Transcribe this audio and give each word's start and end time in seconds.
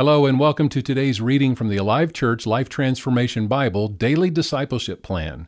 Hello, 0.00 0.24
and 0.24 0.40
welcome 0.40 0.70
to 0.70 0.80
today's 0.80 1.20
reading 1.20 1.54
from 1.54 1.68
the 1.68 1.76
Alive 1.76 2.14
Church 2.14 2.46
Life 2.46 2.70
Transformation 2.70 3.48
Bible 3.48 3.86
Daily 3.86 4.30
Discipleship 4.30 5.02
Plan. 5.02 5.46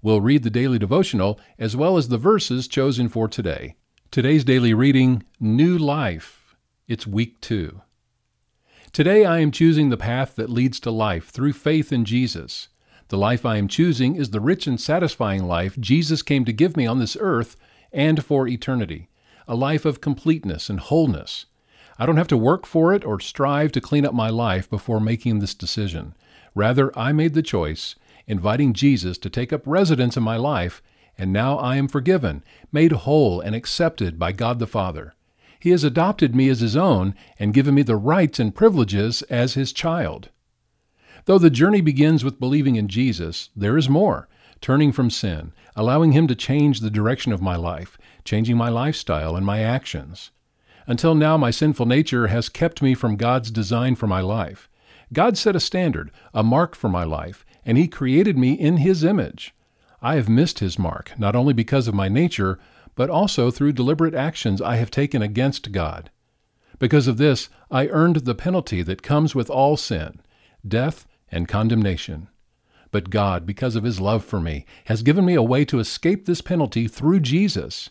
We'll 0.00 0.22
read 0.22 0.42
the 0.42 0.48
daily 0.48 0.78
devotional 0.78 1.38
as 1.58 1.76
well 1.76 1.98
as 1.98 2.08
the 2.08 2.16
verses 2.16 2.66
chosen 2.66 3.10
for 3.10 3.28
today. 3.28 3.74
Today's 4.10 4.42
daily 4.42 4.72
reading 4.72 5.24
New 5.38 5.76
Life. 5.76 6.56
It's 6.88 7.06
week 7.06 7.42
two. 7.42 7.82
Today 8.90 9.26
I 9.26 9.40
am 9.40 9.50
choosing 9.50 9.90
the 9.90 9.98
path 9.98 10.34
that 10.36 10.48
leads 10.48 10.80
to 10.80 10.90
life 10.90 11.28
through 11.28 11.52
faith 11.52 11.92
in 11.92 12.06
Jesus. 12.06 12.68
The 13.08 13.18
life 13.18 13.44
I 13.44 13.58
am 13.58 13.68
choosing 13.68 14.16
is 14.16 14.30
the 14.30 14.40
rich 14.40 14.66
and 14.66 14.80
satisfying 14.80 15.44
life 15.44 15.78
Jesus 15.78 16.22
came 16.22 16.46
to 16.46 16.54
give 16.54 16.74
me 16.74 16.86
on 16.86 17.00
this 17.00 17.18
earth 17.20 17.54
and 17.92 18.24
for 18.24 18.48
eternity, 18.48 19.10
a 19.46 19.54
life 19.54 19.84
of 19.84 20.00
completeness 20.00 20.70
and 20.70 20.80
wholeness. 20.80 21.44
I 22.00 22.06
don't 22.06 22.16
have 22.16 22.28
to 22.28 22.36
work 22.38 22.64
for 22.64 22.94
it 22.94 23.04
or 23.04 23.20
strive 23.20 23.72
to 23.72 23.80
clean 23.82 24.06
up 24.06 24.14
my 24.14 24.30
life 24.30 24.70
before 24.70 25.00
making 25.00 25.40
this 25.40 25.52
decision. 25.52 26.14
Rather, 26.54 26.98
I 26.98 27.12
made 27.12 27.34
the 27.34 27.42
choice, 27.42 27.94
inviting 28.26 28.72
Jesus 28.72 29.18
to 29.18 29.28
take 29.28 29.52
up 29.52 29.60
residence 29.66 30.16
in 30.16 30.22
my 30.22 30.38
life, 30.38 30.80
and 31.18 31.30
now 31.30 31.58
I 31.58 31.76
am 31.76 31.88
forgiven, 31.88 32.42
made 32.72 32.92
whole, 32.92 33.42
and 33.42 33.54
accepted 33.54 34.18
by 34.18 34.32
God 34.32 34.60
the 34.60 34.66
Father. 34.66 35.14
He 35.58 35.72
has 35.72 35.84
adopted 35.84 36.34
me 36.34 36.48
as 36.48 36.60
His 36.60 36.74
own 36.74 37.14
and 37.38 37.52
given 37.52 37.74
me 37.74 37.82
the 37.82 37.96
rights 37.96 38.40
and 38.40 38.54
privileges 38.54 39.20
as 39.24 39.52
His 39.52 39.70
child. 39.70 40.30
Though 41.26 41.38
the 41.38 41.50
journey 41.50 41.82
begins 41.82 42.24
with 42.24 42.40
believing 42.40 42.76
in 42.76 42.88
Jesus, 42.88 43.50
there 43.54 43.76
is 43.76 43.90
more 43.90 44.26
turning 44.62 44.90
from 44.90 45.10
sin, 45.10 45.52
allowing 45.76 46.12
Him 46.12 46.26
to 46.28 46.34
change 46.34 46.80
the 46.80 46.88
direction 46.88 47.30
of 47.30 47.42
my 47.42 47.56
life, 47.56 47.98
changing 48.24 48.56
my 48.56 48.70
lifestyle 48.70 49.36
and 49.36 49.44
my 49.44 49.60
actions. 49.60 50.30
Until 50.86 51.14
now, 51.14 51.36
my 51.36 51.50
sinful 51.50 51.86
nature 51.86 52.28
has 52.28 52.48
kept 52.48 52.82
me 52.82 52.94
from 52.94 53.16
God's 53.16 53.50
design 53.50 53.94
for 53.94 54.06
my 54.06 54.20
life. 54.20 54.68
God 55.12 55.36
set 55.36 55.56
a 55.56 55.60
standard, 55.60 56.10
a 56.32 56.42
mark 56.42 56.74
for 56.74 56.88
my 56.88 57.04
life, 57.04 57.44
and 57.64 57.76
He 57.76 57.88
created 57.88 58.38
me 58.38 58.52
in 58.52 58.78
His 58.78 59.04
image. 59.04 59.54
I 60.00 60.14
have 60.14 60.28
missed 60.28 60.60
His 60.60 60.78
mark, 60.78 61.12
not 61.18 61.36
only 61.36 61.52
because 61.52 61.88
of 61.88 61.94
my 61.94 62.08
nature, 62.08 62.58
but 62.94 63.10
also 63.10 63.50
through 63.50 63.72
deliberate 63.72 64.14
actions 64.14 64.62
I 64.62 64.76
have 64.76 64.90
taken 64.90 65.22
against 65.22 65.72
God. 65.72 66.10
Because 66.78 67.06
of 67.06 67.18
this, 67.18 67.48
I 67.70 67.88
earned 67.88 68.16
the 68.16 68.34
penalty 68.34 68.82
that 68.82 69.02
comes 69.02 69.34
with 69.34 69.50
all 69.50 69.76
sin 69.76 70.20
death 70.66 71.06
and 71.30 71.48
condemnation. 71.48 72.28
But 72.90 73.10
God, 73.10 73.46
because 73.46 73.76
of 73.76 73.84
His 73.84 74.00
love 74.00 74.24
for 74.24 74.40
me, 74.40 74.66
has 74.86 75.02
given 75.02 75.24
me 75.24 75.34
a 75.34 75.42
way 75.42 75.64
to 75.66 75.78
escape 75.78 76.26
this 76.26 76.40
penalty 76.40 76.88
through 76.88 77.20
Jesus. 77.20 77.90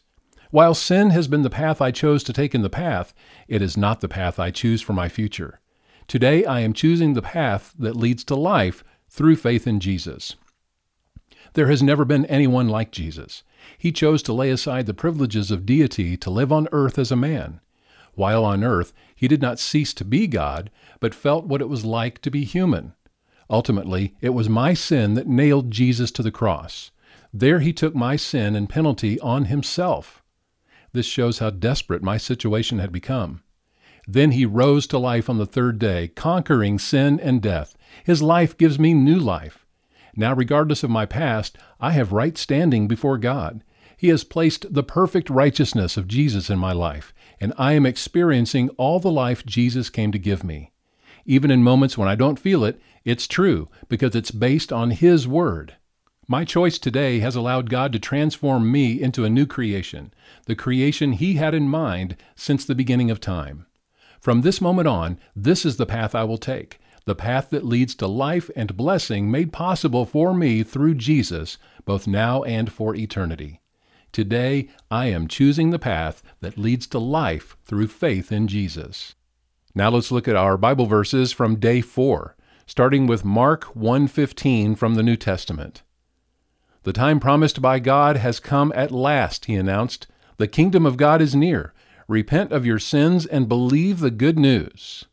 While 0.52 0.74
sin 0.74 1.12
has 1.12 1.28
been 1.28 1.44
the 1.44 1.50
path 1.52 1.80
I 1.80 1.92
chose 1.92 2.24
to 2.24 2.34
take 2.34 2.56
in 2.56 2.64
the 2.64 2.72
path, 2.72 3.14
it 3.48 3.62
is 3.62 3.78
not 3.78 4.02
the 4.02 4.08
path 4.08 4.40
I 4.40 4.50
choose 4.50 4.82
for 4.82 4.94
my 4.94 5.08
future. 5.08 5.60
Today 6.08 6.44
I 6.44 6.62
am 6.62 6.74
choosing 6.74 7.14
the 7.14 7.22
path 7.22 7.76
that 7.78 7.96
leads 7.96 8.24
to 8.24 8.36
life 8.36 8.84
through 9.10 9.36
faith 9.36 9.68
in 9.68 9.80
Jesus. 9.80 10.38
There 11.54 11.68
has 11.68 11.84
never 11.84 12.04
been 12.04 12.26
anyone 12.26 12.68
like 12.68 12.92
Jesus. 12.92 13.44
He 13.78 13.92
chose 13.92 14.24
to 14.24 14.34
lay 14.34 14.50
aside 14.50 14.88
the 14.88 14.94
privileges 14.96 15.52
of 15.52 15.68
deity 15.68 16.18
to 16.18 16.32
live 16.32 16.52
on 16.52 16.68
earth 16.72 16.98
as 16.98 17.12
a 17.12 17.16
man. 17.16 17.60
While 18.16 18.44
on 18.44 18.64
earth, 18.64 18.92
he 19.16 19.28
did 19.28 19.44
not 19.44 19.60
cease 19.60 19.94
to 19.94 20.04
be 20.04 20.26
God, 20.26 20.72
but 21.00 21.14
felt 21.14 21.46
what 21.46 21.62
it 21.62 21.70
was 21.70 21.86
like 21.86 22.22
to 22.24 22.32
be 22.32 22.44
human. 22.44 22.94
Ultimately, 23.52 24.16
it 24.20 24.30
was 24.30 24.50
my 24.50 24.74
sin 24.74 25.14
that 25.14 25.28
nailed 25.28 25.70
Jesus 25.70 26.10
to 26.12 26.24
the 26.24 26.32
cross. 26.32 26.90
There 27.32 27.60
he 27.60 27.72
took 27.72 27.94
my 27.94 28.16
sin 28.16 28.56
and 28.56 28.68
penalty 28.68 29.20
on 29.20 29.46
himself. 29.46 30.24
This 30.92 31.06
shows 31.06 31.40
how 31.40 31.52
desperate 31.52 32.04
my 32.04 32.18
situation 32.18 32.80
had 32.80 32.92
become. 32.92 33.42
Then 34.08 34.32
he 34.32 34.46
rose 34.46 34.88
to 34.88 34.98
life 34.98 35.30
on 35.30 35.38
the 35.38 35.46
third 35.46 35.78
day, 35.78 36.08
conquering 36.08 36.80
sin 36.80 37.20
and 37.20 37.42
death. 37.42 37.78
His 38.04 38.22
life 38.22 38.58
gives 38.58 38.80
me 38.80 38.94
new 38.94 39.20
life. 39.20 39.66
Now, 40.16 40.34
regardless 40.34 40.84
of 40.84 40.90
my 40.90 41.06
past, 41.06 41.58
I 41.80 41.92
have 41.92 42.12
right 42.12 42.38
standing 42.38 42.88
before 42.88 43.18
God. 43.18 43.64
He 43.96 44.08
has 44.08 44.24
placed 44.24 44.74
the 44.74 44.84
perfect 44.84 45.30
righteousness 45.30 45.96
of 45.96 46.08
Jesus 46.08 46.50
in 46.50 46.58
my 46.58 46.72
life, 46.72 47.14
and 47.40 47.54
I 47.58 47.74
am 47.74 47.86
experiencing 47.86 48.70
all 48.78 49.00
the 49.00 49.12
life 49.12 49.46
Jesus 49.46 49.90
came 49.90 50.12
to 50.12 50.18
give 50.18 50.44
me. 50.44 50.72
Even 51.26 51.52
in 51.52 51.64
moments 51.64 51.98
when 51.98 52.08
I 52.08 52.16
don't 52.16 52.40
feel 52.40 52.64
it, 52.64 52.82
it's 53.06 53.28
true 53.28 53.70
because 53.88 54.16
it's 54.16 54.32
based 54.32 54.74
on 54.74 54.92
His 54.92 55.28
Word. 55.28 55.76
My 56.32 56.46
choice 56.46 56.78
today 56.78 57.22
has 57.22 57.36
allowed 57.36 57.72
God 57.72 57.92
to 57.92 57.98
transform 57.98 58.72
me 58.72 59.02
into 59.02 59.26
a 59.26 59.32
new 59.32 59.48
creation, 59.48 60.14
the 60.46 60.56
creation 60.56 61.14
He 61.14 61.34
had 61.34 61.56
in 61.56 61.68
mind 61.68 62.16
since 62.36 62.64
the 62.64 62.76
beginning 62.76 63.10
of 63.10 63.20
time. 63.20 63.66
From 64.22 64.42
this 64.42 64.62
moment 64.62 64.88
on, 64.88 65.18
this 65.36 65.66
is 65.66 65.78
the 65.78 65.88
path 65.88 66.14
I 66.14 66.26
will 66.26 66.38
take, 66.38 66.80
the 67.06 67.16
path 67.16 67.50
that 67.50 67.66
leads 67.66 67.96
to 67.96 68.06
life 68.06 68.52
and 68.56 68.78
blessing 68.78 69.32
made 69.32 69.52
possible 69.52 70.06
for 70.06 70.36
me 70.36 70.62
through 70.62 70.94
Jesus, 70.94 71.58
both 71.84 72.06
now 72.06 72.44
and 72.44 72.72
for 72.72 72.94
eternity. 72.94 73.60
Today, 74.12 74.70
I 74.92 75.08
am 75.08 75.28
choosing 75.28 75.72
the 75.72 75.80
path 75.80 76.22
that 76.42 76.60
leads 76.60 76.86
to 76.90 77.00
life 77.00 77.58
through 77.64 77.88
faith 77.88 78.32
in 78.32 78.48
Jesus. 78.48 79.16
Now 79.74 79.90
let's 79.90 80.12
look 80.12 80.28
at 80.28 80.36
our 80.36 80.58
Bible 80.58 80.86
verses 80.86 81.32
from 81.32 81.56
day 81.56 81.82
4, 81.82 82.36
starting 82.68 83.08
with 83.08 83.26
Mark 83.26 83.64
1:15 83.74 84.76
from 84.76 84.94
the 84.94 85.02
New 85.02 85.16
Testament. 85.16 85.82
The 86.84 86.94
time 86.94 87.20
promised 87.20 87.62
by 87.62 87.80
God 87.80 88.18
has 88.18 88.40
come 88.40 88.72
at 88.76 88.92
last, 88.92 89.46
he 89.46 89.56
announced. 89.56 90.08
The 90.38 90.48
kingdom 90.48 90.86
of 90.86 90.98
God 90.98 91.22
is 91.22 91.36
near. 91.36 91.74
Repent 92.08 92.52
of 92.52 92.66
your 92.66 92.80
sins 92.80 93.26
and 93.26 93.50
believe 93.50 94.00
the 94.00 94.12
good 94.12 94.40
news. 94.40 95.06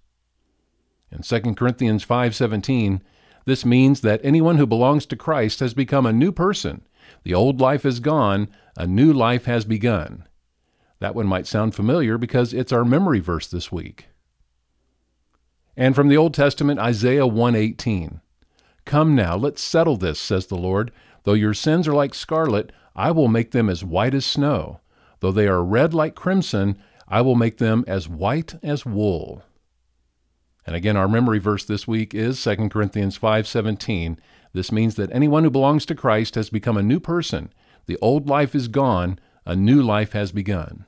In 1.10 1.22
2 1.22 1.56
Corinthians 1.56 2.04
5:17, 2.04 3.02
this 3.44 3.64
means 3.64 4.00
that 4.00 4.20
anyone 4.22 4.56
who 4.56 4.66
belongs 4.66 5.06
to 5.06 5.16
Christ 5.16 5.60
has 5.60 5.74
become 5.74 6.06
a 6.06 6.12
new 6.12 6.32
person. 6.32 6.82
The 7.22 7.34
old 7.34 7.60
life 7.60 7.84
is 7.84 8.00
gone, 8.00 8.48
a 8.76 8.86
new 8.86 9.12
life 9.12 9.44
has 9.44 9.64
begun. 9.64 10.24
That 10.98 11.14
one 11.14 11.26
might 11.26 11.46
sound 11.46 11.74
familiar 11.74 12.18
because 12.18 12.54
it's 12.54 12.72
our 12.72 12.84
memory 12.84 13.20
verse 13.20 13.46
this 13.46 13.70
week. 13.70 14.08
And 15.76 15.94
from 15.94 16.08
the 16.08 16.16
Old 16.16 16.32
Testament, 16.32 16.80
Isaiah 16.80 17.26
1:18. 17.26 18.20
Come 18.84 19.14
now, 19.14 19.36
let's 19.36 19.60
settle 19.60 19.96
this, 19.96 20.18
says 20.18 20.46
the 20.46 20.56
Lord. 20.56 20.90
Though 21.26 21.32
your 21.32 21.54
sins 21.54 21.88
are 21.88 21.92
like 21.92 22.14
scarlet, 22.14 22.70
I 22.94 23.10
will 23.10 23.26
make 23.26 23.50
them 23.50 23.68
as 23.68 23.82
white 23.82 24.14
as 24.14 24.24
snow. 24.24 24.78
Though 25.18 25.32
they 25.32 25.48
are 25.48 25.64
red 25.64 25.92
like 25.92 26.14
crimson, 26.14 26.78
I 27.08 27.20
will 27.20 27.34
make 27.34 27.58
them 27.58 27.84
as 27.88 28.08
white 28.08 28.54
as 28.62 28.86
wool. 28.86 29.42
And 30.64 30.76
again, 30.76 30.96
our 30.96 31.08
memory 31.08 31.40
verse 31.40 31.64
this 31.64 31.88
week 31.88 32.14
is 32.14 32.38
2 32.38 32.70
Corinthians 32.70 33.18
5:17. 33.18 34.20
This 34.52 34.70
means 34.70 34.94
that 34.94 35.10
anyone 35.10 35.42
who 35.42 35.50
belongs 35.50 35.84
to 35.86 35.96
Christ 35.96 36.36
has 36.36 36.48
become 36.48 36.76
a 36.76 36.82
new 36.82 37.00
person. 37.00 37.52
The 37.86 37.98
old 38.00 38.28
life 38.28 38.54
is 38.54 38.68
gone, 38.68 39.18
a 39.44 39.56
new 39.56 39.82
life 39.82 40.12
has 40.12 40.30
begun. 40.30 40.86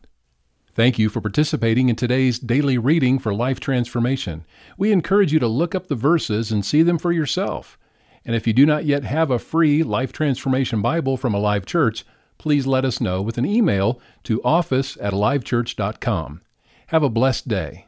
Thank 0.72 1.00
you 1.00 1.08
for 1.08 1.20
participating 1.20 1.88
in 1.88 1.96
today's 1.96 2.38
daily 2.38 2.78
reading 2.78 3.18
for 3.18 3.34
life 3.34 3.58
transformation. 3.58 4.44
We 4.76 4.92
encourage 4.92 5.32
you 5.32 5.40
to 5.40 5.48
look 5.48 5.74
up 5.74 5.88
the 5.88 5.96
verses 5.96 6.52
and 6.52 6.64
see 6.64 6.82
them 6.82 6.98
for 6.98 7.10
yourself. 7.10 7.76
And 8.24 8.36
if 8.36 8.46
you 8.46 8.52
do 8.52 8.66
not 8.66 8.84
yet 8.84 9.04
have 9.04 9.30
a 9.30 9.38
free 9.38 9.82
Life 9.82 10.12
Transformation 10.12 10.82
Bible 10.82 11.16
from 11.16 11.34
Alive 11.34 11.66
Church, 11.66 12.04
please 12.38 12.66
let 12.66 12.84
us 12.84 13.00
know 13.00 13.20
with 13.20 13.38
an 13.38 13.46
email 13.46 14.00
to 14.24 14.42
office 14.42 14.96
at 15.00 15.12
alivechurch.com. 15.12 16.40
Have 16.88 17.02
a 17.02 17.10
blessed 17.10 17.48
day. 17.48 17.87